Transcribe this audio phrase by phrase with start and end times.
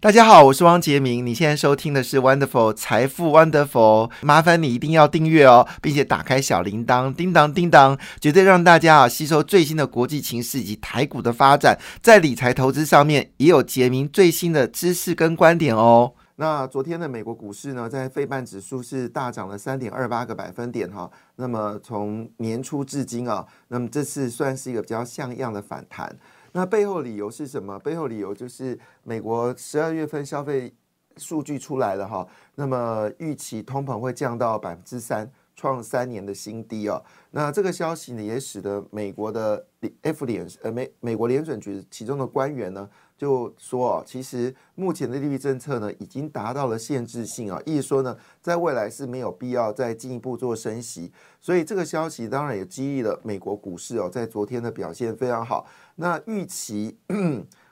[0.00, 1.26] 大家好，我是汪杰明。
[1.26, 16.12] 你现在收听的是 Wonderful 财富 Wonderful，麻烦你一定要订阅哦，并且打开小铃铛，叮当叮当，绝对让大家啊吸收最新的国际情势以及台股的发展，在理财投资上面也有杰明最新的知识跟观点哦。
[16.36, 21.10] 那昨天的美国股市呢，在费半指数是大涨了三点二八个百分点哈。
[21.34, 26.16] 那么从年初至今啊，那么这次算是一个比较像样的反弹。
[26.58, 27.78] 那背后理由是什么？
[27.78, 30.74] 背后理由就是美国十二月份消费
[31.16, 32.26] 数据出来了哈，
[32.56, 37.02] 那么预期通膨会降到百分之三，创三年的新低哦。
[37.32, 39.66] 那这个消息呢，也使得美国的
[40.02, 42.88] F 联呃美美国联准局其中的官员呢。
[43.18, 55.66] 就说哦，其实目前的利率政策呢，已经达到了限制性啊，意思说呢，在未来是没有必要再进一步做升息，所以这个消息当然也激励了美国股市哦，在昨天的表现非常好。
[55.96, 56.96] 那预期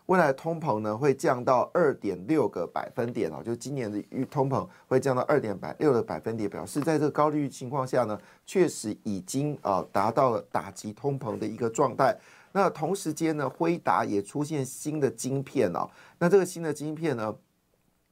[0.06, 12.16] 未来通膨呢会降到二点六个百分点哦，就今年的预通膨会降到二点百六的百分点，表示在这个高利率情况下呢，确实已经啊达到了打击通膨的一个状态。
[12.52, 15.88] 那同时间呢，辉达也出现新的晶片哦。
[16.18, 17.34] 那这个新的晶片呢，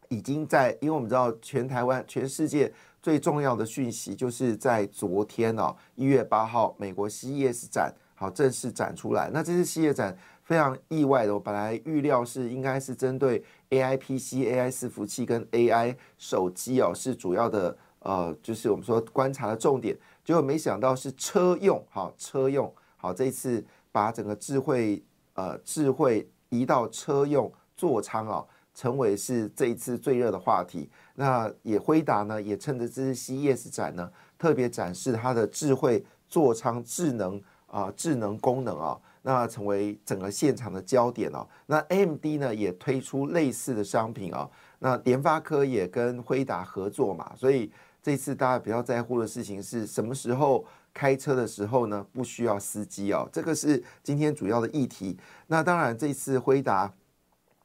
[0.09, 9.31] 已经在，因为我们知道全台湾、全世界最重要的讯息，就是在昨天哦，一月八号，美国 CES 展好正式展出来。
[9.33, 23.65] 那这次 CES 展非常意外的，我本来预料是应该是针对 AI PC、AI 伺服器跟 AI 手机哦，是主要的呃，就是我们说观察的重点，结果没想到是车用，好车用，好这一次。
[23.95, 25.01] 把整个智慧
[25.35, 30.91] 呃智慧移到车用座舱啊，成为是这一次最热的话题。
[31.15, 41.45] 那也辉达呢，也趁着这次 CES 展呢，特别展示它的智慧座舱智能啊智能功能啊，那成为整个现场的焦点哦。
[41.67, 44.49] 那 AMD 呢也推出类似的商品哦，
[44.79, 50.65] 那联发科也跟辉达合作嘛，所以这次大家比较在乎的事情是什么时候？
[50.95, 55.19] 开车的时候呢，不需要司机哦，这个是今天主要的议题。
[55.49, 56.95] 那当然，这次辉达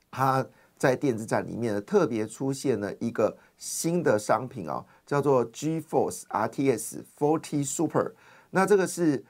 [0.10, 0.44] 它
[0.80, 8.16] 在电子展里面呢，特别出现了一个新的商品哦，叫做 GeForce RTX 40 Super。
[8.50, 9.24] 那这个是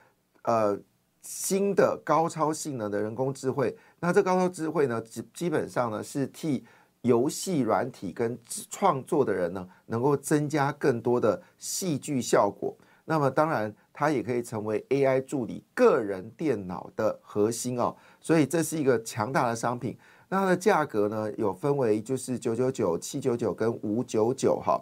[0.44, 0.79] 呃
[1.22, 3.75] 新的高超性能的人工智慧。
[4.00, 6.66] 那这高超智慧呢，基基本上呢是替
[7.02, 8.38] 游戏软体跟
[8.69, 12.75] 创作的人呢，能够增加更多的戏剧效果。
[13.06, 13.74] 那么当然。
[13.91, 19.97] 它也可以成为 AI 助理个人电脑的核心哦，所以这是一个强大的商品。
[20.29, 24.81] 那它的价格呢，有分为就是九九九、七九九跟五九九哈。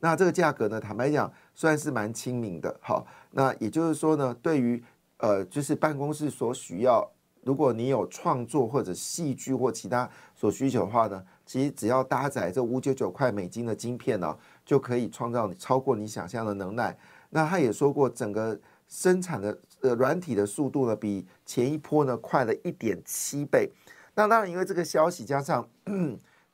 [0.00, 3.00] 那这个价格呢，坦白讲算是蛮亲民的哈。
[3.30, 4.82] 那也就是说呢，对于
[5.18, 7.10] 呃就是办公室所需要，
[7.42, 16.96] 如果你有创作或者戏剧或其他所需求的话呢，其实只要搭载这五九九块美金的晶片呢，就可以创造你超过你想象的能耐。
[17.30, 23.70] 那他也说过，整个生产的呃软体的速度呢，比前一波呢快了一点七倍。
[24.14, 25.68] 那当然，因为这个消息加上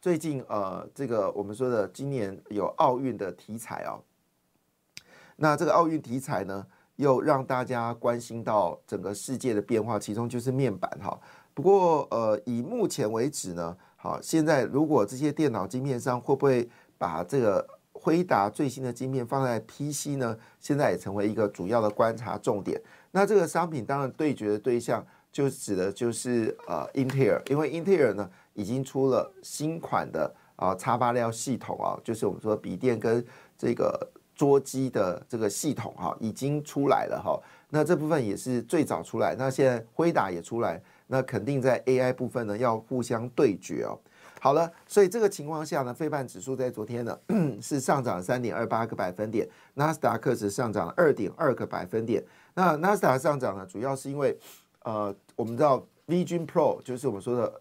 [0.01, 4.03] 最近呃这个我们说的今年有奥运的题材哦，
[5.37, 6.67] 那这个奥运题材呢，
[7.03, 11.19] 又让大家关心到整个世界的变化，其中就是面板哈。
[11.53, 22.81] 不过呃以目前为止呢，好现在如果这些电脑晶片上会不会把这个辉达最新的晶片放在 PC 呢，现在也成为一个主要的观察重点。
[23.11, 33.25] 那这个商品当然对决的对象就指的就是呃英特尔，因为英特尔呢已经出了新款的啊叉八六系统啊，就是我们说笔电跟
[33.59, 34.09] 这个
[34.43, 37.41] 桌机的这个系统哈，已经出来了哈。
[37.69, 43.97] 那这部分也是最早出来，那现在辉达也出来，那肯定在 AI 部分呢要互相对决哦。
[44.41, 47.17] 好了，所以这个情况下呢，费半指数在昨天呢
[47.61, 52.21] 是上涨三点二八个百分点，纳斯达克是上涨了二点二个百分点。
[52.53, 54.37] 那纳斯达克上涨呢，主要是因为
[54.83, 57.61] 呃，我们知道 Vision Pro 就是我们说的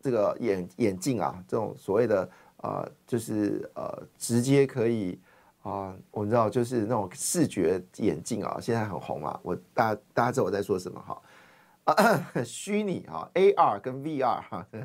[0.00, 2.26] 这个眼眼镜啊，这种所谓的
[2.62, 5.20] 呃，就是呃，直接可以
[5.62, 9.38] 啊，我们知道就是那种视觉眼镜啊，现在很红啊。
[9.42, 11.22] 我大大家知道我在说什么哈？
[11.84, 14.66] 啊， 虚拟啊，AR 跟 VR 哈。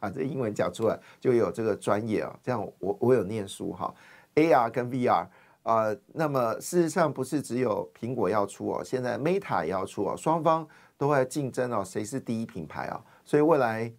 [0.00, 3.94] 把这英文讲出来就有这个专业啊，这样我我有念书哈
[4.34, 5.26] ，AR 跟 VR
[5.62, 10.66] 啊，那么事实上不是只有苹果要出哦，现在 Meta 也要出哦，双方
[10.96, 13.04] 都在竞争哦，谁是第一品牌啊？
[13.22, 13.92] 所以未来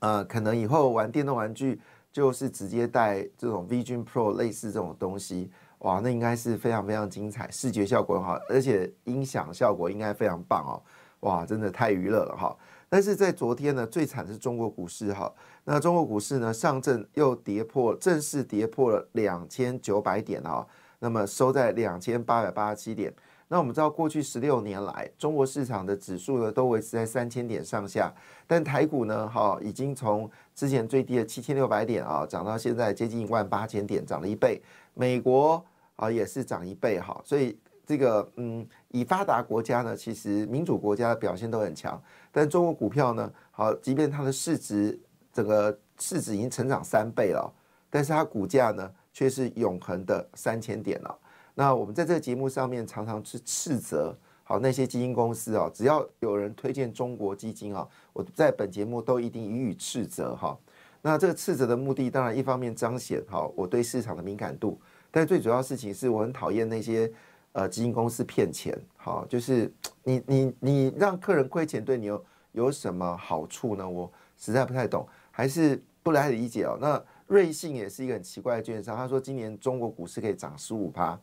[0.00, 1.80] 呃，可能以后玩电动玩具
[2.14, 5.50] 就是直接带这种 Vision Pro 类似这种东西，
[5.80, 10.82] 哇，那应该是非常非常精彩，视觉效果很好，而且音响效果应该非常棒哦，
[11.28, 12.56] 哇，真的太娱乐了哈。
[12.88, 15.32] 但是在昨天呢，最惨的是中国股市哈。
[15.64, 20.64] 那中国股市呢，上证又跌破，正式跌破了两千九百点啊。
[21.00, 23.12] 那么收在两千八百八十七点。
[23.48, 28.12] 那我们知道，过去十六年来，中国市场的指数呢都维持在三千点上下。
[28.46, 34.62] 但台股呢，哈，已经从之前最低的七千六百点啊，涨到现在接近一万八千点，涨了一倍。
[34.94, 35.64] 美国
[35.96, 37.20] 啊也是涨一倍哈。
[37.24, 42.00] 所以这个嗯，以发达国家呢，其实民主国家的表现都很强。
[42.30, 43.30] 但中国股票呢？
[43.50, 44.98] 好，即便它的市值
[45.32, 47.52] 整个市值已经成长三倍了，
[47.90, 51.18] 但是它股价呢却是永恒的三千点了。
[51.54, 60.58] 那我们在这个节目上面常常去斥责，好那些基金公司啊，只要有人推荐中国基金啊，我在本节目都一定予以斥责哈。
[61.02, 64.80] 那这个斥责的目的，当然一方面彰显好我对市场的敏感度，
[65.10, 67.12] 但最主要事情是我很讨厌那些
[67.52, 69.70] 呃基金公司骗钱，哈就是。
[70.06, 73.88] 你你你让客人亏钱对你有有什么好处呢？
[73.88, 76.76] 我实在不太懂，还是不来理解哦。
[76.78, 81.18] 那瑞信也是一个很奇怪的券商，他说今年中国股市可以涨十五趴。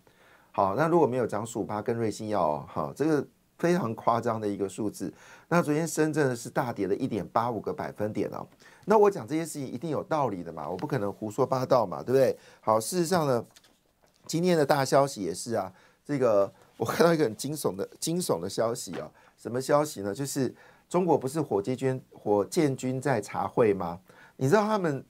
[0.52, 3.28] 好，那如果没有涨十五趴，跟瑞信要哈，这个
[3.62, 5.14] 非常夸张的一个数字。
[5.48, 8.46] 那昨天深圳是大跌了一点八五个百分点哦。
[8.86, 12.36] 那我讲这些事情一定有道理的嘛，我不可能胡说八道嘛，对不对？
[12.60, 13.46] 好，事实上呢，
[14.26, 15.72] 今天的大消息也是啊，
[16.04, 16.52] 这个。
[16.78, 19.08] 我看到一个很惊悚的惊悚的消息啊！
[19.38, 20.12] 什么消息呢？
[20.12, 20.52] 就是
[20.90, 24.00] 中国不是火箭军火箭军在茶会吗？
[24.38, 25.06] 你知道他们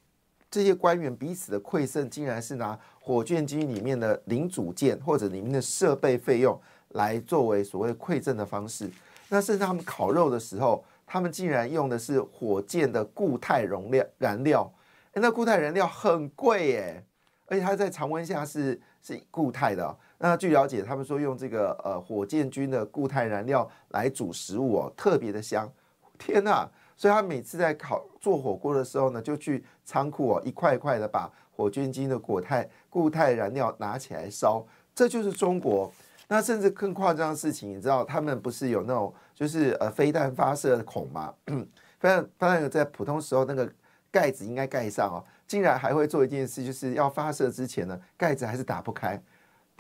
[0.50, 6.60] 这些官员彼此的馈赠，竟然是拿火箭军里面的零组件或者里面的设备费用
[6.94, 8.90] 来作为所谓馈赠的方式。
[9.30, 14.70] 那甚至他们烤肉的时候，他们竟然用的是火箭的固态容量燃料。
[15.14, 17.06] 哎，那固态燃料很贵耶，
[17.46, 19.98] 而且它在常温下是是固态的。
[20.18, 25.72] 那据了解，他们说用这个呃火箭军的固态燃料来煮食物哦，特别的香。
[26.18, 26.68] 天呐！
[26.96, 34.64] 所以他每次在烤做火锅的时候呢，就去仓库哦，一块一块的把火箭军的果态固态燃料拿起来烧。
[34.94, 35.92] 这就是中国。
[36.34, 41.34] 那甚至更夸张的事情，你知道他们不是有那种就是呃飞弹发射孔吗？
[42.00, 43.70] 飞弹飞弹在普通时候那个
[44.10, 49.22] 盖子应该盖上哦，竟然还会做一件事，就是要发射之前呢，盖子还是打不开。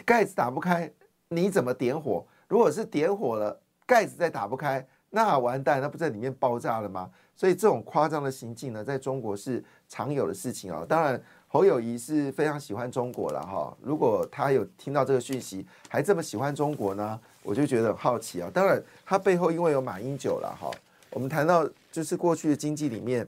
[0.05, 0.91] 盖子打不开，
[1.29, 2.27] 你怎么点火？
[2.49, 7.09] 如果是点火了，盖子再打不开，那完蛋，那不在里面爆炸了吗？
[7.33, 10.85] 所以这种夸张的行径呢，在中国是常有的事情啊。
[10.85, 13.75] 当然，侯友谊是非常喜欢中国了哈。
[13.81, 18.49] 如果他有听到这个讯息，还这么喜欢中国呢，我就觉得很好奇啊。
[18.53, 20.71] 当然，他背后因为有马英九了哈。
[21.09, 23.27] 我们谈到就是过去的经济里面，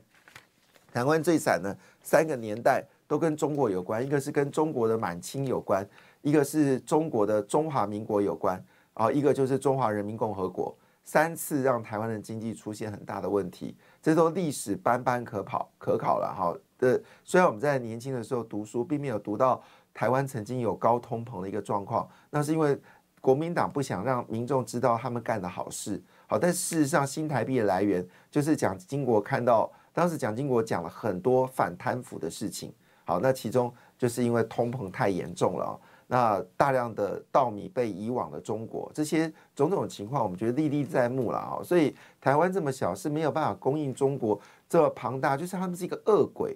[0.93, 5.85] 台湾最惨的三个年代都跟中国有关，一个是跟中国的满清有关。
[6.21, 10.73] 一个是中国的中华民国有关啊，一个就是中华人民共和国，
[11.03, 16.55] 三次让台湾的经济出现很大的问题，这都历史斑斑可跑可考了哈。
[16.83, 19.61] 的虽然我们在年轻的时候读书，并没有读到
[19.93, 22.77] 台湾曾经有高通膨的一个状况，那是因为
[23.21, 26.01] 国民党不想让民众知道他们干的好事。
[26.27, 32.73] 好，但事实上新台币的来源就是蒋经国看到当时蒋经国讲了很多反贪腐的事情。
[33.05, 35.79] 好，那其中就是因为通膨太严重了。
[36.07, 41.59] 那大量的稻米被移往了中国，这些种种情况，我们觉得历历在目了啊。
[41.63, 46.55] 所以台湾这么小是没有办法供应中国这么庞大，就是他们是一个恶鬼、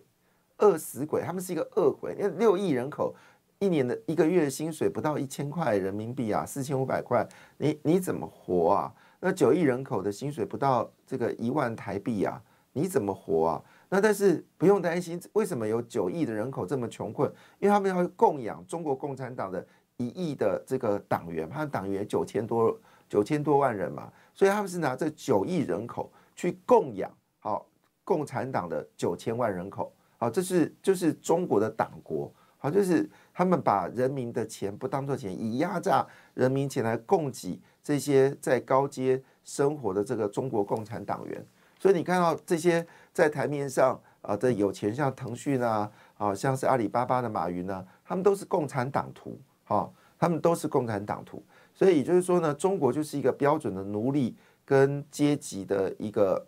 [0.57, 2.13] 饿死鬼，他们是一个恶鬼。
[2.15, 3.15] 因为六亿人口，
[3.59, 8.93] 一年的一个月的薪水不到一千块人民币啊，四千五百块，你你怎么活啊？
[9.19, 12.41] 那九亿人口的薪水不到这个一万台币啊，
[12.73, 13.63] 你怎么活啊？
[13.89, 17.31] 那但是不用担心，为什么有九亿的人口这么穷困？
[17.59, 22.77] 因为他们要供养中国共产党的一亿的这个党员，他党员九千多
[23.09, 27.65] 九千多万人嘛，所以他们是拿这九亿人口去供养好
[28.03, 41.45] 共产党的九千万人口，好，这是就是中国的党国，好，就是他们把人民的钱不当做钱，以压榨人民钱来供给这些在高阶生活的这个中国共产党员。
[41.79, 51.43] 所以你看到这些在台面上啊的有钱，像腾讯啊，啊像是阿里巴巴的马云呢，他们都是共产党徒，哈，他们都是共产党徒。
[51.75, 56.47] 所以也就是说呢，中国就是一个标准的奴隶跟阶级的一个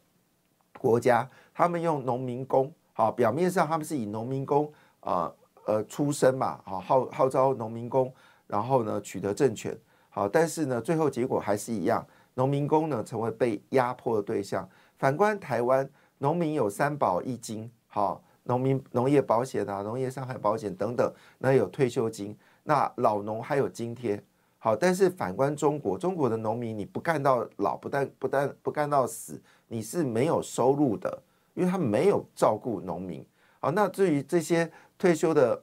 [0.79, 1.29] 国家。
[1.53, 5.31] 他们用农民工，好，表面上他们是以农民工啊
[5.65, 8.13] 呃出身嘛，好号号召农民工，
[8.45, 9.73] 然后呢取得政权，
[10.09, 14.67] 好，但是呢最后结果还是一样，农民工呢成为被压迫的对象。
[14.97, 24.21] 反观台湾，农民有三保一金，好，农民农业保险啊，农业伤害保险等等，那有退休金，那老农还有津贴，
[24.57, 33.25] 好，但是反观中国，中国的农民你不干到老，不但不但不干到死，你是没有收入的，因为他没有照顾农民，
[33.59, 35.61] 好，那至于这些退休的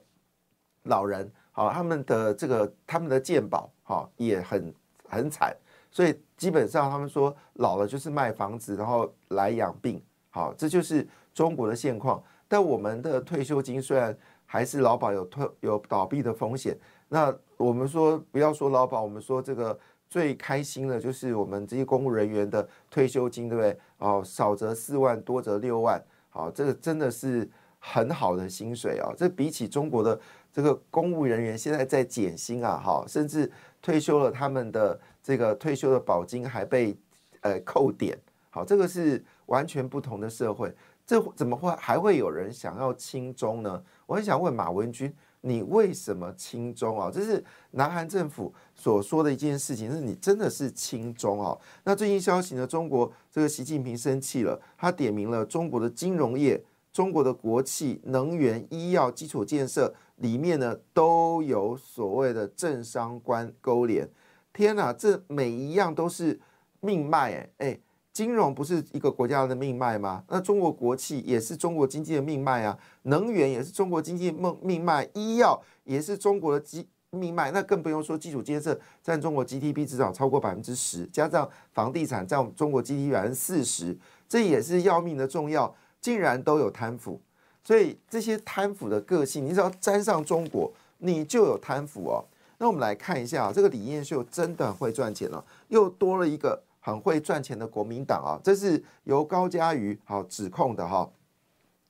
[0.83, 4.73] 老人，好，他们的这个他们的健保，好，也很
[5.07, 5.55] 很惨，
[5.89, 10.01] 所以基本上他们说老了就是卖房子，然后来养病。
[10.29, 12.21] 好，这就是中国的现况。
[12.47, 14.15] 但我们的退休金虽然
[14.45, 16.77] 还是劳保有退有倒闭的风险，
[17.09, 19.77] 那我们说不要说劳保，我们说这个
[20.09, 23.77] 最开心的就是我们这些公务人员的退休金，对不对？
[23.99, 26.03] 哦，少则四万，多则六万。
[26.29, 27.49] 好，这个真的是
[27.79, 29.13] 很好的薪水啊！
[29.17, 30.19] 这比起中国的
[30.51, 36.97] 这个公务人员现在在减薪啊，哈，甚至退休了，他们的这个退休的保金还被
[37.41, 38.17] 呃扣点。
[38.49, 39.23] 好，这个是。
[39.47, 43.81] 完全不同的社会，这怎么会还会有人想要轻中呢？
[44.05, 45.09] 我很想问马文君，
[45.47, 47.09] 你为什么亲中啊？
[47.09, 51.57] 这是南韩政府所说的一件事情，是你真的是亲中啊？
[51.83, 52.67] 那最近消息呢？
[52.67, 56.61] 中国这个习近平生气了，他点名了中国的金融业、
[56.91, 64.09] 中国的国企、能源、医药、基础建设里面呢都有所谓的政商关勾连。
[64.51, 66.39] 天哪，这每一样都是
[66.81, 67.79] 命脉哎哎。
[68.17, 70.23] 金融不是一个国家的命脉吗？
[70.27, 83.95] 那中国国企也是中国经济的命脉啊，能源也是中国经济命命脉，医药也是中国的基命脉，那更不用说基础建设占中国 GDP 至少超过百分之十，加上房地产占中国 GDP 百分之四十，
[84.27, 87.21] 这也是要命的重要，竟然都有贪腐，
[87.63, 92.25] 所以这些贪腐的个性，你只要沾上中国，你就有贪腐哦。
[92.57, 96.63] 那我们来看一下，这个李彦秀真的会赚钱了，又多了一个。
[96.87, 101.11] 很会赚钱的国民党啊，这是由高嘉瑜好指控的哈。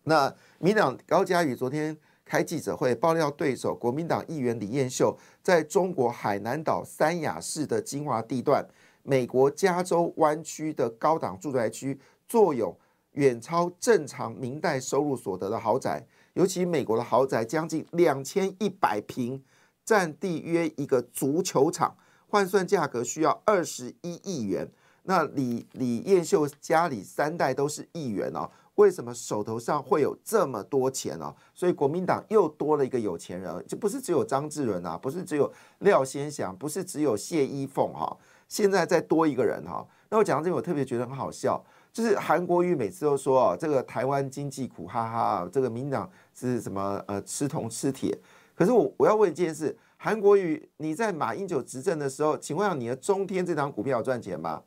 [0.05, 8.67] 那民党高嘉瑜昨天开记者会爆料，对手国民党议员李彦秀在中国海南岛三亚市的精华地段，
[9.03, 12.75] 美国加州湾区的高档住宅区，坐拥
[13.11, 19.43] 远超正常明代收入所得的豪宅，尤其美国的豪宅将近两千一百平，
[19.85, 21.95] 占地约一个足球场，
[22.27, 24.67] 换算价格需要二十一亿元。
[25.09, 31.33] 那李李彦秀家里三代都是议员哦，为什么手头上会有这么多钱哦？
[31.55, 35.49] 所以国民党又多了一个有钱人，就不是只有张志伦啊，不是只有
[35.79, 38.17] 廖先祥，不是只有谢依凤哈，
[38.49, 39.87] 现在再多一个人哈。
[40.09, 48.19] 那我讲到这个，我特别觉得很好笑，就是韩国瑜每次都说哦，这个台湾经济苦哈哈，这个民党是什么呃吃铜吃铁。
[48.53, 54.61] 可是我我要问一件事，韩国瑜你在马英九执政的时候，请问下你的中天这张股票赚钱吗？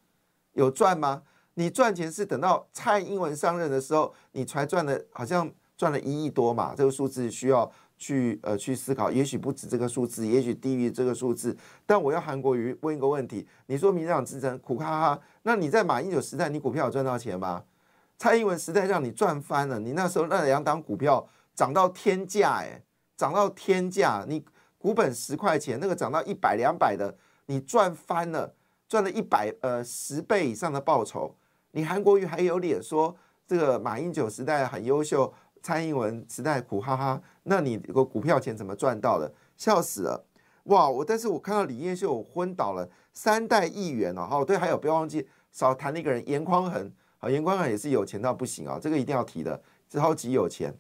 [0.53, 1.23] 有赚吗？
[1.55, 6.75] 你赚钱是等到蔡英文上任的时候，你才赚了，好像赚了一亿多嘛。
[6.77, 11.55] 这个数字需要去呃去思考，也许不止这个数字，也许低于这个数字。
[11.85, 17.65] 但我要韩国瑜问一个问题：你说民进党支撑苦哈哈，那你在马英九时代，你股票有赚到钱吗？
[18.17, 22.83] 蔡英文时代让你赚翻了，你那时候那两档股票涨到天价，哎，
[23.17, 24.43] 涨到天价，你
[24.79, 27.15] 股本十块钱，那个涨到一百两百的，
[27.47, 28.55] 你赚翻了。
[28.91, 31.33] 赚了一百呃十倍以上的报酬，
[31.71, 33.17] 你韩国瑜还有脸说
[33.47, 35.33] 这个马英九时代很优秀，
[35.63, 37.23] 蔡英文时代苦哈哈？
[37.45, 39.33] 那你个股票钱怎么赚到的？
[39.57, 40.27] 笑死了！
[40.65, 50.77] 哇，我但是我看到李彦秀昏倒了，三代议员哦，对，还有不要忘记少谈那个人严匡衡，好严匡衡也是有钱到不行啊，这个一定要提的，超级有钱。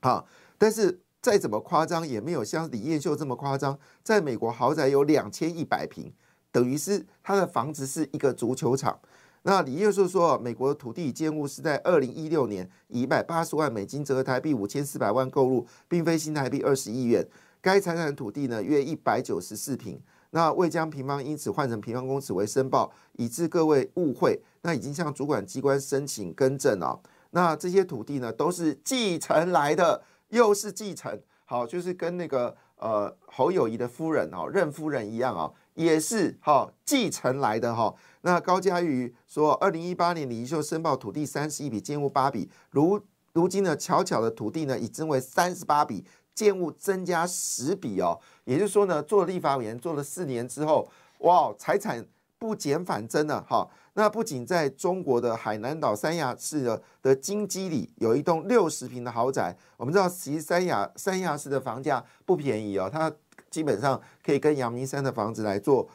[0.00, 0.26] 好，
[0.56, 6.10] 但是再怎么夸张也没有像李彦秀这么夸张，在美国豪宅有两千一百平。
[6.56, 8.98] 等于是他的房子是一个足球场。
[9.42, 17.28] 那李业硕说，美国的土地建物是在二零一六年以一百八十万美金折合台币五千四百万购入，并非新台币二十亿元。
[17.60, 20.00] 该财产土地呢约一百九十四平。
[20.30, 24.40] 那未将平方因此换成平方公尺为申报，以致各位误会。
[24.62, 26.98] 那已经向主管机关申请更正了。
[27.32, 31.20] 那这些土地呢都是继承来的，又是继承。
[31.44, 35.52] 好，就是跟那个呃侯友谊的夫人哦任夫人一样啊。
[35.74, 37.94] 也是哈继承来的哈。
[38.22, 42.98] 那高嘉瑜说，二零一八年李秀申报土地三十一笔，建物八笔，如
[43.34, 46.02] 如今呢，巧巧的土地呢已增为三十八笔，
[46.34, 48.18] 建物增加十笔哦。
[48.44, 52.02] 也就是说呢，做立法委员做了四年之后，哇，财产
[52.38, 53.68] 不减反增了哈。
[53.96, 63.12] 那不仅在中国的海南岛三亚市的的金鸡里有一栋六十平的豪宅，我们知道其实三亚三亚市的房价不便宜哦，它。
[63.48, 65.88] 基本上可以跟阳明山的房子来做，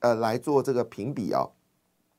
[0.00, 1.50] 呃，来做这个评比哦。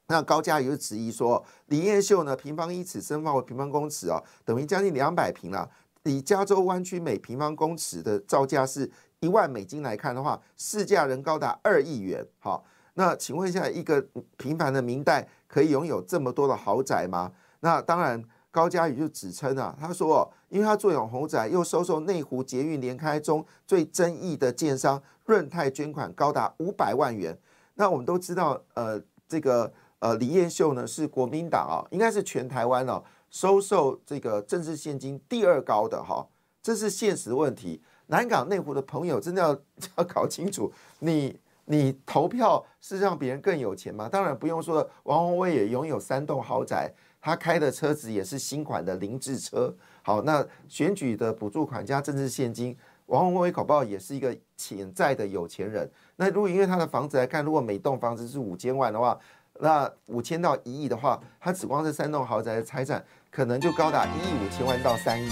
[0.08, 5.70] 那高嘉也就质疑说，李彦秀呢，平方一尺申报为平方公尺哦，等于将近两百平了。
[6.04, 8.90] 以加州湾区每平方公尺的造价是
[9.20, 12.26] 一万美金来看的话，市价仍高达二亿元。
[12.40, 12.66] 好，
[12.98, 14.04] 那请问一下，一个
[14.38, 17.32] 平凡的明代可以拥有这么多的豪宅吗？
[17.60, 27.38] 那当然，高嘉宇就指称啊，他说，因为他坐拥豪宅，又收受内湖捷运连开中最争议的建商润泰捐款高达五百万元。
[27.76, 29.72] 那我们都知道，呃，这个。
[30.00, 36.24] 呃，李彦秀呢是国民党啊，应该是全台湾哦收受这个政治现金第二高的哈，
[36.62, 37.82] 这是现实问题。
[38.06, 39.60] 南港内湖的朋友真的要
[39.98, 44.08] 要搞清楚，你你投票是让别人更有钱吗？
[44.10, 49.76] 当然不用说，王宏威也拥有三栋豪宅，他开的车子也是新款的凌志车。
[50.02, 52.76] 好，那选举的补助款加政治现金，
[53.08, 55.90] 王宏威搞不好也是一个潜在的有钱人。
[56.16, 59.20] 那如果因为他的房子来看，如果每栋房子是五千万的话，
[59.60, 65.30] 那五千到一亿的话，他只光这三栋豪宅的财产，可能就高达一亿五千万到三亿。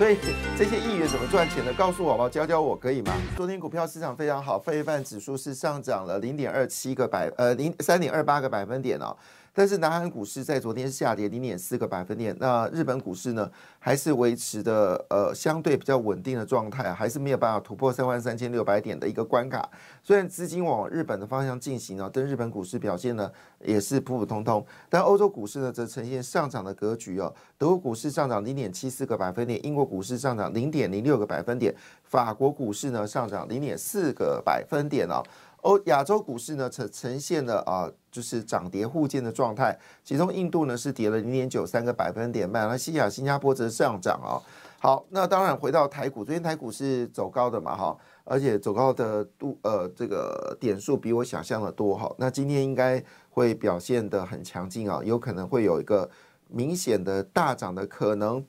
[0.00, 0.16] 所以
[0.56, 1.70] 这些议员怎么赚钱的？
[1.74, 3.12] 告诉我吧，教教我可以吗？
[3.36, 9.14] 昨天股票市场非常好，费半指数是上涨了零点二七个百呃零三点二八个百分点哦。
[9.52, 19.68] 但是南韩股市在昨天下跌零点四个百分点，那日本股市呢还是维持的呃相对比较稳定的状态，还是没有办法突破三万三千六百点的一个关卡。
[20.02, 23.30] 虽然资金往日本的方向进行啊，但日本股市表现呢
[23.64, 24.64] 也是普普通通。
[24.88, 35.22] 但欧洲股市呢则呈现上涨的格局哦，德国股市上涨零点七四个百分点，英国股市上涨零点零六个百分点，法国股市呢上涨零点四个百分点哦。
[35.62, 39.78] 欧亚洲股市呢呈呈现了啊，就是涨跌互见的状态。
[40.02, 44.40] 其中印度呢是跌了零点九三个百分点，马来西亚、新加坡则上涨啊。
[44.78, 52.10] 好，那当然回到台股，昨天台股是走高的嘛哈，而且走高的度呃这个点数比我想象的多哈。
[52.16, 56.08] 那今天应该会表现的很强劲啊，有可能会有一个
[56.48, 58.42] 明显的大涨的可能。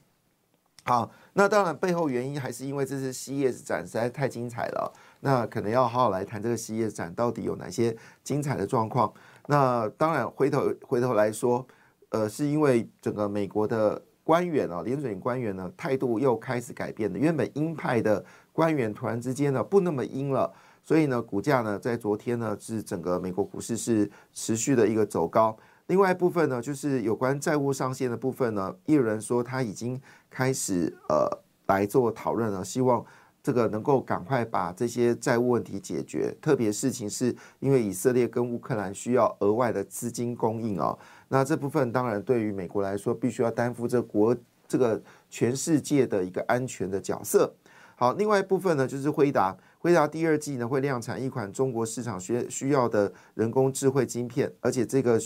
[0.84, 4.93] 好，那当然背后原因还是因为这次西叶展实在太精彩了。
[5.21, 9.11] 那可能要好好来谈这个西叶展到底有哪些精彩的状况。
[9.48, 11.65] 那当然回头回头来说，
[12.09, 17.17] 呃，是因为整个美国的官员啊，联准官员呢态度又开始改变了。
[17.17, 20.51] 原本鹰派的官员突然之间呢不那么鹰了，
[20.83, 25.55] 所以呢股价呢在昨天呢是整个美国股市是持续的一个走高。
[25.92, 31.27] 另外一部分呢就是有关债务上限的部分呢，有人说他已经开始呃
[31.68, 33.06] 来做讨论了，希望。
[33.44, 40.96] 这个能够赶快把这些债务问题解决，特别事情是因为以色列跟乌克兰需要额外的资金供应哦。
[41.27, 47.51] 那这部分当然对于美国来说，必须要担负这国这个全世界的一个安全的角色。
[47.96, 55.20] 好，另外一部分呢，就是辉达，辉达第二季呢会量产一款中国市场需需要的人工智慧晶片，而且这个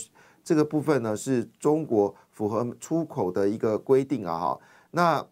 [0.46, 4.38] 这个部分呢是中国符合出口的一个规定啊。
[4.38, 4.60] 哈，
[4.92, 5.26] 那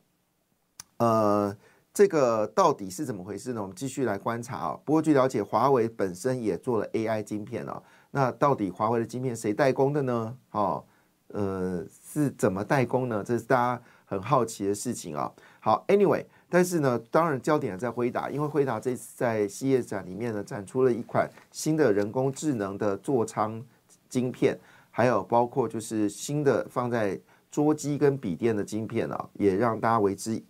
[0.99, 1.57] 呃。
[1.97, 3.63] 这个到底是怎么回事呢？
[3.63, 4.81] 我们继续来观察啊。
[4.85, 7.81] 不过据了解，华为本身也做了 AI 晶片啊。
[8.11, 10.37] 那到底华为的晶片谁代工的呢？
[10.49, 10.85] 好，
[11.29, 13.23] 呃，是怎么代工呢？
[13.25, 15.33] 这是大家很好奇的事情啊。
[15.61, 23.65] 好，Anyway，但是呢，当然焦点在辉达，因为辉达这次在系列展里面呢，展出了一款新的人工智能的座舱
[24.09, 24.59] 晶片，
[24.97, 30.41] 还有包括就是新的放在桌机跟笔电的晶片啊，也让大家为之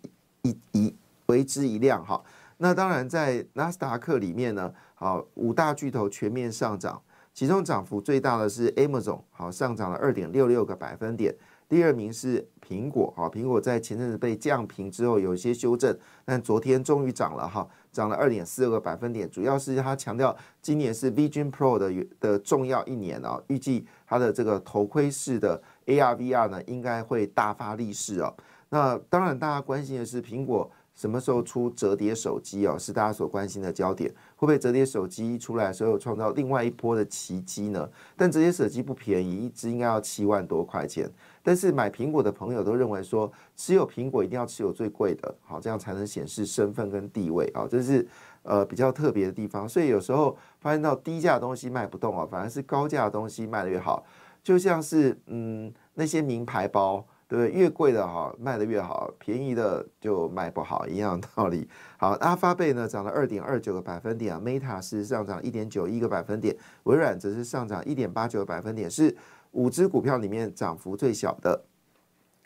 [0.43, 0.95] 一一。
[1.25, 2.23] 为之一亮哈，
[2.57, 7.01] 那当然在纳斯达克里面呢，好五大巨头全面上涨，
[7.33, 11.35] 其中涨幅最大的是 Amazon，好上涨了二点六六个百分点，
[11.67, 28.35] 第二名是苹果，好苹果在前阵子被降平之后有一些修正，但昨天终于涨了哈，涨了二点四个百分点，主要是它强调今年是 Vision Pro 的的重要一年啊，预计它的这个头盔式的 AR VR 呢应该会大发利市哦，
[28.67, 30.69] 那当然大家关心的是苹果。
[30.95, 34.09] 什么时候出折叠手机哦，是大家所关心的焦点。
[34.37, 37.89] 会不会折叠手机出来的时候创造另外一波的奇迹呢？
[38.15, 41.09] 但折叠手机不便宜，一只应该要七万多块钱。
[41.43, 48.07] 但是买苹果的朋友都认为说，持有苹果一定要持有最贵的，好，这样才能显示身份跟地位啊，这是
[48.43, 49.67] 呃比较特别的地方。
[49.67, 54.05] 所以有时候发现到低价的东西卖不动啊，反而是高价的东西卖的越好。
[54.41, 57.05] 就像是嗯那些名牌包。
[57.27, 57.49] 对？
[57.49, 61.67] 越贵的哈卖的越好，便宜的就卖不好，一样道理。
[61.97, 69.15] 好，阿发贝呢涨了二点二九个百分点啊，Meta 是上涨一点九一个百分点，微软则是上涨一点八九个百分点，是
[69.51, 71.63] 五只股票里面涨幅最小的。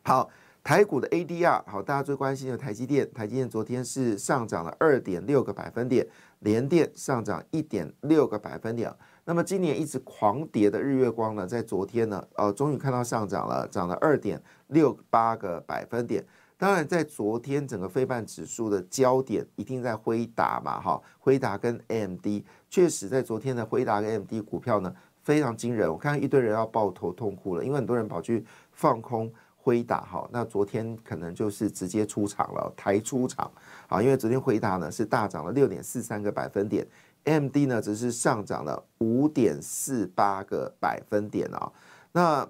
[0.03, 0.29] 好，
[0.63, 6.07] 台股的 ADR，好，大家最关心的台积电，台积电昨天是上涨了二点六个百分点，
[6.39, 8.93] 联电上涨一点六个百分点。
[9.25, 16.25] 那么今年一直狂跌的日月光呢，在昨天呢，呃，终于看到上涨了，涨了二点六八个百分点。
[16.57, 33.49] 当然，在昨天整个非半指数的焦点一定在辉达嘛，哈，辉达跟 MD 确实在昨天的辉达跟 MD 股票呢非常惊人，我看到一堆人要抱头痛哭了，因为很多人跑去放空辉达，哈，那昨天可能就是直接出场了，抬出场，
[33.87, 36.85] 啊，因为昨天辉达呢是大涨了六点四三个百分点。
[37.25, 41.71] M D 呢，只是上涨了五点四八个百分点啊。
[42.11, 42.49] 那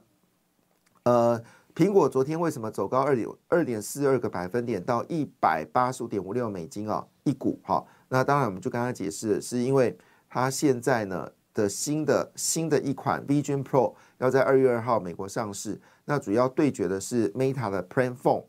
[1.03, 1.43] 呃，
[1.79, 7.81] 苹果昨天为什么走高二点二点四二个百分点到一百八十五点五六美金啊一股哈？
[8.09, 18.43] 那当然我们就刚刚解释，是因为它现在呢的新的新的一款 Vision Pro 要在二月二号美国上市，那主要对决的是 Meta 的 Plan Phone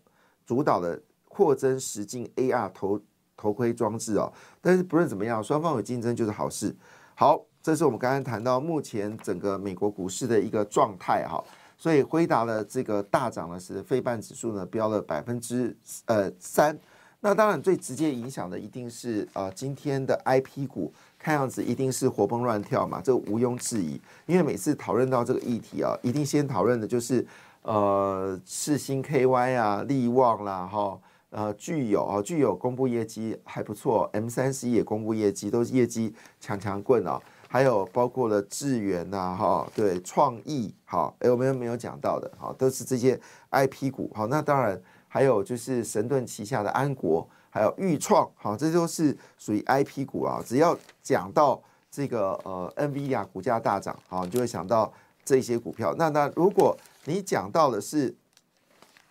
[0.44, 3.00] 主导的扩增实境 AR 头。
[3.36, 6.76] 头盔装置哦，但是不论怎么样，双方有竞争就是好事。
[7.14, 11.42] 好，这是我们刚刚谈到目前整个美国股市的一个状态哈。
[11.80, 16.78] 所以辉达的这个大涨呢，是非半指数呢飙了百分之呃三。
[17.20, 23.98] 那当然最直接影响的一定是啊今天的 I P 股，看样子一定是活蹦乱跳嘛，这毋庸置疑。
[24.26, 27.26] 因为每次讨论到这个议题啊，一定先讨论的就是
[27.62, 31.00] 呃世新 K Y 啊、利旺啦哈。
[31.30, 37.18] 呃，具有啊，具有公布业绩还不错，M 三十一也公布业绩，都是业绩强强棍啊。
[37.52, 50.40] 还有包括了智源呐，哈，对，创意，好，哎，我们没有讲到的，好，都是这些 IP 股，好，那当然还有就是神盾旗下的安国，还有裕创，好，这都是属于 IP 股啊。
[50.46, 51.60] 只要讲到
[51.90, 54.92] 这个呃，NVIDIA 股价大涨，好，你就会想到
[55.24, 55.92] 这些股票。
[55.98, 58.14] 那那如果你讲到的是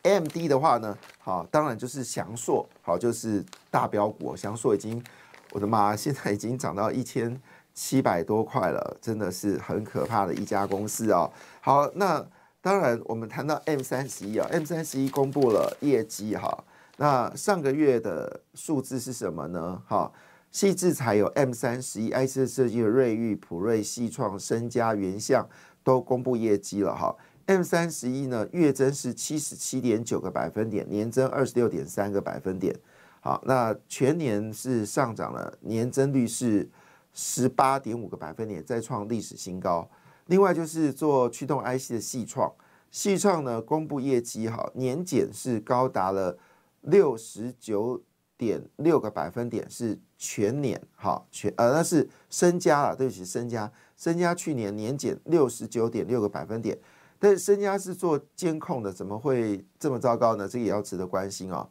[0.03, 4.33] M D 的话呢，好，当然就是翔硕，好，就是大标股。
[4.33, 5.03] 翔硕已经，
[5.51, 7.37] 我的妈，现在已经涨到一千
[7.81, 11.31] 七百多块了，真的是很可怕的一家公司啊。
[11.61, 12.21] 好，那
[12.59, 16.61] 当然我们谈到 M 三十一啊，M 三十一公布了业绩哈，
[16.97, 19.81] 那上个月的数字是什么呢？
[19.87, 20.11] 哈，
[20.51, 25.47] 细制裁有 M 三十一、爱思设计的瑞昱、普瑞、细创、身家、原相
[25.81, 27.15] 都公布业绩了哈。
[27.45, 32.75] M 三十一呢，月增是七十七点九个百分点，年增二十六点三个百分点。
[33.21, 36.69] 好，那全年是上涨了，年增率是
[37.13, 39.89] 十八点五个百分点，再创历史新高。
[40.27, 42.53] 另外就是做驱动 IC 的细创，
[42.91, 46.37] 细创呢公布业绩，哈，年减是高达了
[46.81, 48.01] 六十九
[48.37, 56.77] 点六个百分点，是全年哈全呃那是身家了，对不起，身家身家去年年减六十九点六个百分点。
[57.21, 60.47] 但是身家是做监控的，怎么会这么糟糕呢？
[60.47, 61.69] 这个也要值得关心哦。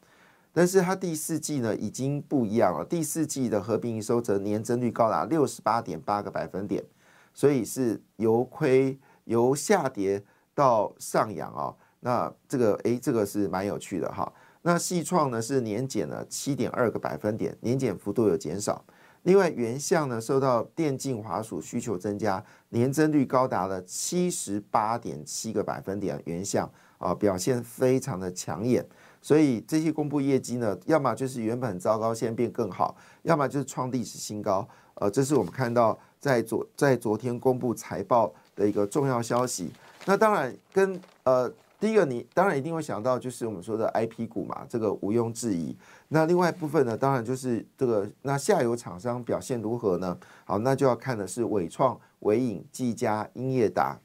[0.58, 6.84] 但是它第四季呢已经不一样了，第四季的合并营收则年增率高达六十八点八个百分点，
[7.32, 10.20] 所以是由亏由下跌
[10.56, 11.72] 到上扬啊。
[12.00, 14.32] 那这个诶，这个是蛮有趣的哈。
[14.62, 18.84] 那细创呢是年减了七点二个百分点，年减幅度有减少。
[19.22, 26.68] 另外，原相呢受到电竞滑鼠需求增加，年增率高达了七十八点七个百分点，原相
[26.98, 28.84] 啊表现非常的抢眼，
[29.20, 34.66] 所以这些公布业绩呢，要么就是原本很糟糕，现在变更好，要么就是创历史新高。
[34.94, 39.70] 呃，这是我们看到在昨在昨天公布财报的一个重要消息。
[40.04, 41.52] 那当然跟呃。
[41.80, 45.76] 第一个，你当然一定会想到，就是我们说的 I P 股嘛，这个毋庸置疑。
[46.08, 50.18] 那另外一部分呢，当然就是这个那下游厂商表现如何呢？
[50.44, 53.96] 好，那就要看的是伟创、伟影、技嘉、英业达，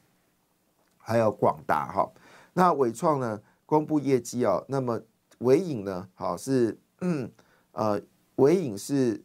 [0.98, 2.08] 还有广达哈。
[2.52, 5.00] 那伟创呢公布业绩哦，那么
[5.38, 7.30] 伟影呢，好是嗯
[7.72, 8.00] 呃
[8.36, 9.22] 伟影是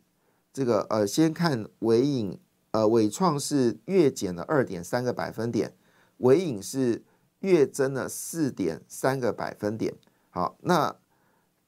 [0.51, 2.39] 这个呃先看伟影
[2.71, 5.73] 呃伟创是月减了二点三个百分点，
[6.17, 7.03] 伟影是。
[7.41, 9.95] 月增了四点三个百分点。
[10.29, 10.93] 好，那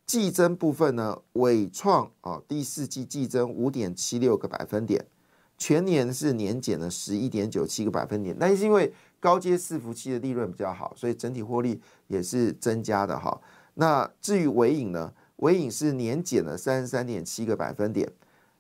[0.06, 1.22] 季增部分呢？
[1.32, 5.08] 伟创啊，第四季季增五点七六个百分点，
[5.58, 8.36] 全年是年减了十一点九七个百分点。
[8.38, 13.40] 那是因为高阶伺服器的利润比较好，所以整体获利也是增加的哈。
[13.76, 15.14] 那至于尾影呢？
[15.38, 18.08] 尾影是年减了三十三点七个百分点，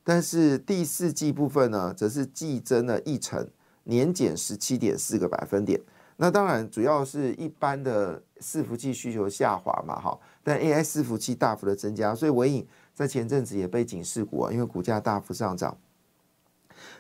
[0.03, 3.47] 但是第四季部分呢，则是季增了一成，
[3.83, 5.79] 年减十七点四个百分点。
[6.17, 10.17] 那当然，主要是一般的伺服器需求下滑嘛，哈。
[10.43, 15.77] 但 AI 伺服器大幅的增加，所以尾影在前阵子也被警示股啊，因为股价大幅上涨。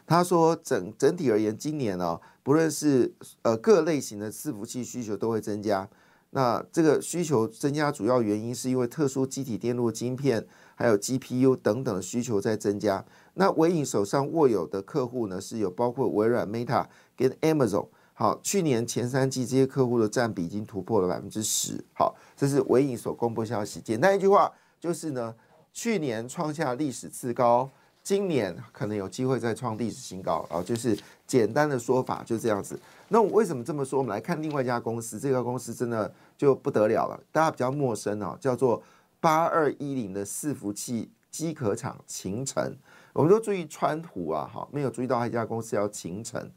[0.05, 5.87] 他说，整整体而言，今年呢，不论是呃各类型的伺服器需求都会增加。
[6.33, 13.03] 那这个需求增加主要原因是因为特殊机体电路晶片，还有 GPU 等等的需求在增加。
[13.33, 16.85] 那伟影手上握有的客户呢，是有包括微软、Meta
[17.17, 17.87] 跟 Amazon。
[18.13, 21.83] 好，去年前三季这些客户的占比已经突破了百分之十。
[21.93, 23.81] 好，这是伟影所公布消息。
[23.81, 25.35] 简单一句话就是呢，
[25.73, 27.69] 去年创下历史次高，
[28.03, 30.45] 今年可能有机会再创历史新高。
[30.49, 32.79] 啊，就是简单的说法就这样子。
[33.09, 33.99] 那我为什么这么说？
[33.99, 38.81] 我们来看另外一家公司，这家公司真的就不得了了，大家比较陌生哦，叫做
[39.19, 42.75] 八二一零的伺服器机壳厂秦城。
[43.13, 46.49] 我们都注意川湖啊，好，没有注意到一家公司叫秦城。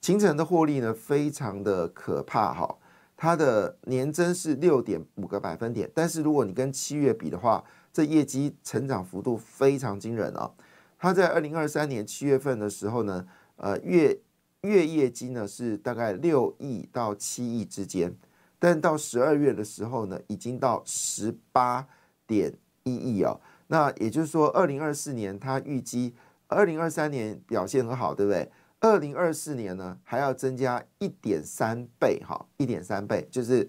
[0.00, 2.76] 秦城的获利呢，非常的可怕哈，
[3.16, 10.50] 它的年增是六点五个百分点，但是如果你跟七月比的话，这业绩成长幅度非常惊人啊。
[10.98, 14.18] 它在二零二三年七月份的时候呢，呃月
[14.62, 18.16] 月业绩呢是大概六亿到七亿之间，
[18.58, 21.86] 但到十二月的时候呢，已经到十八
[22.26, 22.52] 点
[22.84, 23.38] 一亿啊。
[23.68, 26.14] 那也就是说，二零二四年它预计
[26.46, 28.50] 二零二三年表现很好，对不对？
[28.78, 33.68] 二零二四年呢，还要增加一点三倍，哈，一点三倍，就是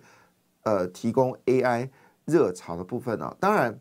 [0.64, 1.90] 呃，提供 AI
[2.26, 3.36] 热潮的部分啊。
[3.40, 3.80] 当然，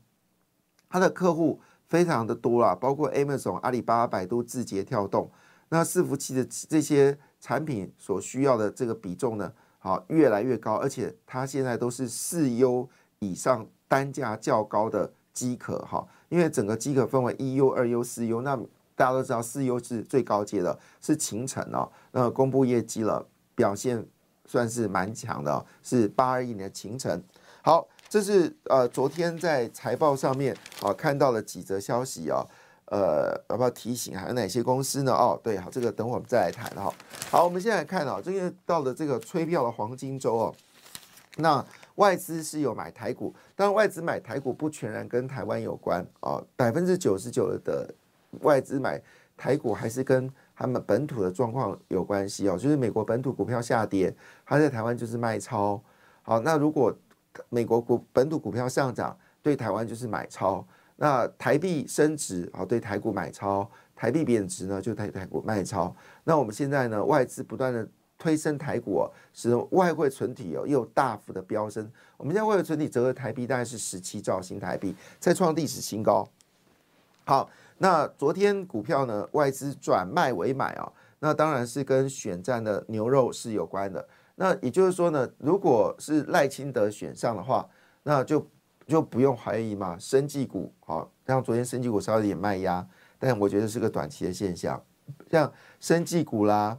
[0.88, 5.30] 它的客户非常的多啦，包括 Amazon、阿里巴巴、百度、字节跳动。
[5.68, 15.12] 那伺服器的这些产品所需要的这个比重呢，好，越来越高，而且它现在都是四 U 以上单价较高的。
[15.36, 18.56] 机壳哈，因为整个机壳分为一 U、二 U、四 U，那
[18.94, 21.86] 大家都知道四 U 是最高阶的，是秦晨哦。
[22.12, 23.22] 那公布业绩了，
[23.54, 24.02] 表现
[24.46, 27.22] 算是蛮强的，是八二一年的秦晨。
[27.62, 32.44] 好，这是呃昨天在财报上面啊看到了几则消息啊，
[32.86, 35.12] 呃要不要提醒还有哪些公司呢？
[35.12, 36.92] 哦，对，好，这个等会我们再来谈哈。
[37.30, 40.54] 好，我们现在看啊，这个到了这个催票的黄金周哦，
[41.36, 41.64] 那。
[41.96, 47.90] 外资是有买台股，当然外资买台股不全然跟台湾有关啊，百分之九十九的
[48.42, 49.00] 外资买
[49.34, 54.14] 台股还是跟他们本土的状况有关系哦，就是美国本土股票下跌，
[54.44, 55.82] 它在台湾就是卖超。
[56.20, 56.94] 好，那如果
[57.48, 60.66] 美国股本土股票上涨，对台湾就是买超。
[60.96, 65.94] 那台币升值啊，对台股买超；台币贬值呢，就台台股卖超。
[66.24, 67.86] 那我们现在呢，外资不断的。
[68.18, 71.86] 推升台股，使得外汇存体哦又大幅的飙升。
[72.16, 76.26] 我们现在外汇存体折合台币大概是十七兆新台币，再创历史新高。
[77.26, 84.08] 好，那昨天股票呢外资转卖为买啊，那当然是跟选战的牛肉是有关的。
[84.36, 87.68] 那也就是说呢，如果是赖清德选上的话，
[88.04, 88.48] 那就
[88.86, 92.86] 就不用怀疑嘛，生技股好，像昨天生技股稍微有点卖压，
[93.18, 94.80] 但我觉得是个短期的现象，
[95.30, 96.78] 像生技股啦。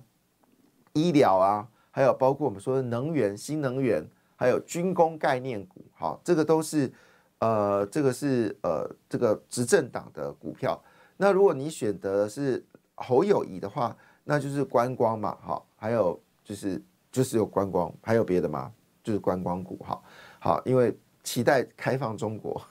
[0.93, 4.03] 医疗啊，还有包括我们说的能源、新能源，
[4.35, 6.91] 还有军工概念股，好，这个都是
[7.37, 10.81] 呃，这个是呃，这个执政党的股票。
[11.15, 12.65] 那如果你选择是
[12.95, 16.81] 侯友谊的话，那就是观光嘛，好，还有就是
[17.17, 18.71] 就是有观光，还有别的吗？
[19.03, 19.99] 就是观光股，哈，
[20.39, 22.61] 好，因为期待开放中国，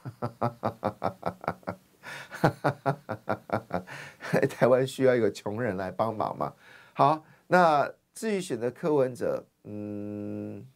[4.48, 6.52] 台湾需要一个穷人来帮忙嘛，
[6.94, 7.90] 好，那。
[8.16, 10.66] 至于选择柯文哲，嗯，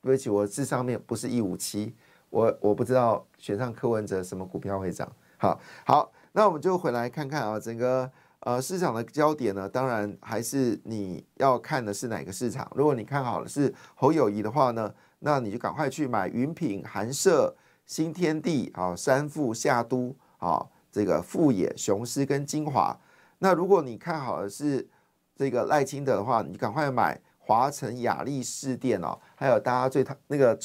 [0.00, 1.94] 对不起，我智商面不是一五七，
[2.30, 5.06] 我我不知道选上柯文哲什么股票会涨。
[5.36, 8.10] 好，好，那我们就回来看看啊，整个
[8.48, 12.66] 呃市场的焦点呢，当然还是你要看的是哪个市场。
[12.74, 22.98] 如果你看好的是侯友谊的话呢，那你就赶快去买云品、韩社、新天地、啊三富、夏都、啊这个富野、雄狮跟精华。
[23.40, 24.88] 那如果你看好的是
[25.36, 30.58] 这个赖清德的话，你赶快买华晨雅力士电哦，还有大家最谈那个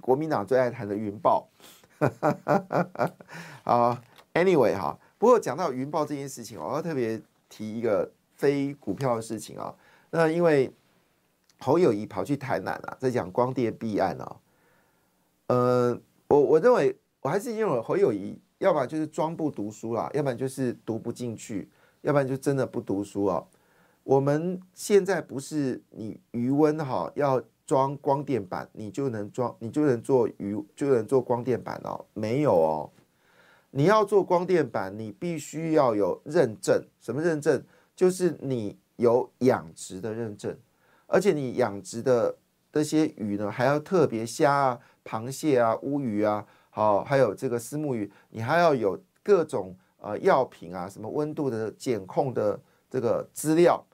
[0.00, 1.48] 国民党最爱谈的云豹。
[3.62, 4.02] 啊
[4.34, 9.74] ，anyway 哈，不过讲到云豹这件事情，我要特别提一个非股票的事情啊。
[10.10, 10.72] 那因为
[11.58, 14.36] 侯友谊跑去台南啊，在讲光电弊案啊。
[15.48, 21.68] 呃，我我认为我还是认为侯友谊，要不然就是装不读书啦，要不然就是读不进去，
[22.02, 23.44] 要不然就真的不读书啊。
[24.04, 32.90] 我们现在不是你余温哈要装光电板，你就能装，你就能做余就能做光电板哦，没有哦。
[33.70, 37.62] 你要做光电板，你必须要有认证，什么认证？
[37.94, 40.56] 就是你有养殖的认证，
[41.06, 42.36] 而且你养殖的
[42.72, 53.84] 这些鱼呢，还要特别虾啊、螃蟹啊、乌鱼啊，好，还有这个丝木鱼，你还要有各种呃药品啊，什么温度的检控的这个资料。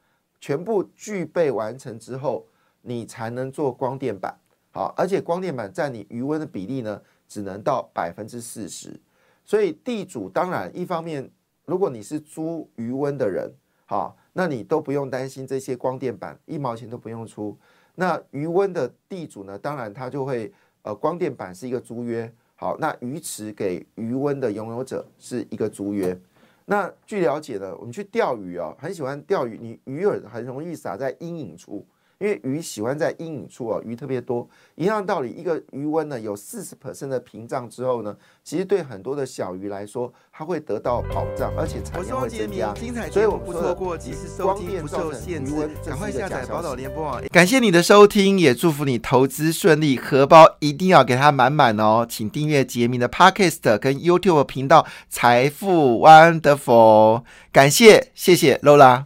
[0.40, 2.46] 全部具备完成之后，
[2.82, 4.38] 你才能做光电板。
[4.72, 9.00] 好，而且光电板占你余温的比例呢，只能到百分之四十。
[9.44, 11.30] 所以地主当然一方面，
[11.66, 13.52] 如果你是租余温的人，
[13.86, 17.56] 好，那你都不用担心这些光电板一毛钱都不用出。
[17.94, 20.52] 那余温的地主呢，当然他就会
[20.82, 26.18] 呃，光电板是一个租约，好，那鱼池给余温的拥有者是一个租约。
[26.66, 31.86] 那据了解呢，我们去钓鱼哦，很喜欢钓鱼，你鱼饵很容易撒在阴影处。
[32.24, 34.48] 因为鱼喜欢在阴影处哦，鱼特别多。
[34.76, 42.74] 一样道理，一个鱼温呢有四十 percent 的屏障之后呢，其实对很多的小鱼来说，它会得到保障，而且产量会增加。
[43.10, 45.52] 所以我不错过，及时收听，不受限制。
[45.84, 47.22] 赶快下载宝岛联播网。
[47.30, 52.06] 感谢你的收听，也祝福你投资顺利，荷包一定要给它满满哦。
[52.08, 57.24] 请订阅杰明的 Podcast 跟 YouTube 频道财富 Wonderful。
[57.52, 59.04] 感谢，谢谢 Lola。